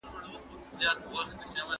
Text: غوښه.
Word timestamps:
غوښه. 1.09 1.61